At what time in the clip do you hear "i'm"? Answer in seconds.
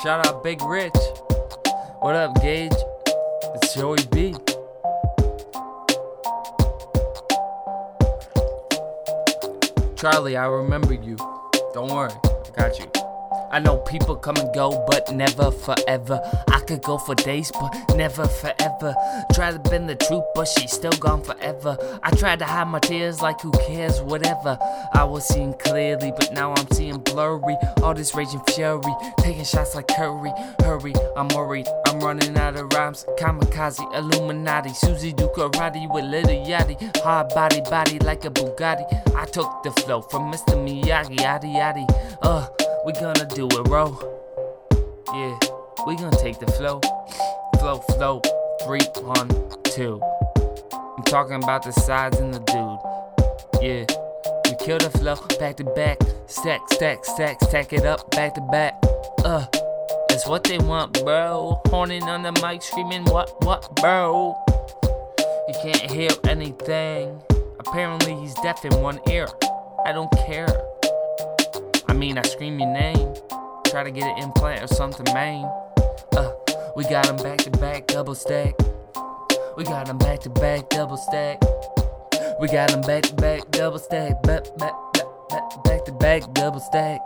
26.56-26.66, 31.14-31.28, 31.86-32.00, 50.74-51.04